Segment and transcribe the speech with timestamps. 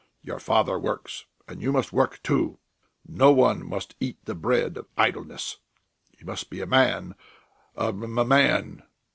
[0.23, 2.57] Your father works and you must work, too!
[3.07, 5.57] No one must eat the bread of idleness!
[6.17, 7.13] You must be a man!
[7.77, 8.81] A m man!"